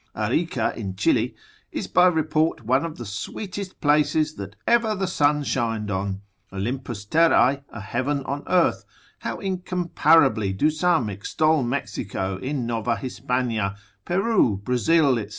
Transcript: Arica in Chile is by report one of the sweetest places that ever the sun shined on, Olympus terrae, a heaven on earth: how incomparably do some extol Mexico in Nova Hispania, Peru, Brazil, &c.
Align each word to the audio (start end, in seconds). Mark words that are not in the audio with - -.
Arica 0.15 0.73
in 0.75 0.95
Chile 0.95 1.35
is 1.71 1.85
by 1.85 2.07
report 2.07 2.65
one 2.65 2.83
of 2.83 2.97
the 2.97 3.05
sweetest 3.05 3.79
places 3.81 4.33
that 4.33 4.55
ever 4.65 4.95
the 4.95 5.05
sun 5.05 5.43
shined 5.43 5.91
on, 5.91 6.23
Olympus 6.51 7.05
terrae, 7.05 7.63
a 7.69 7.79
heaven 7.81 8.23
on 8.25 8.41
earth: 8.47 8.83
how 9.19 9.37
incomparably 9.37 10.53
do 10.53 10.71
some 10.71 11.07
extol 11.07 11.61
Mexico 11.61 12.37
in 12.37 12.65
Nova 12.65 12.95
Hispania, 12.97 13.75
Peru, 14.03 14.59
Brazil, 14.63 15.17
&c. 15.17 15.27